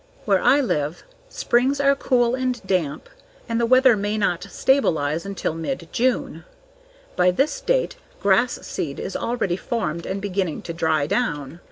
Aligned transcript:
Where 0.25 0.41
I 0.41 0.61
live, 0.61 1.03
springs 1.29 1.79
are 1.79 1.95
cool 1.95 2.33
and 2.33 2.59
damp 2.65 3.07
and 3.47 3.61
the 3.61 3.67
weather 3.67 3.95
may 3.95 4.17
not 4.17 4.43
stabilize 4.49 5.27
until 5.27 5.53
mid 5.53 5.89
June. 5.91 6.43
By 7.15 7.29
this 7.29 7.61
date 7.61 7.97
grass 8.19 8.53
seed 8.65 8.99
is 8.99 9.15
already 9.15 9.57
formed 9.57 10.07
and 10.07 10.19
beginning 10.19 10.63
to 10.63 10.73
dry 10.73 11.05
down. 11.05 11.59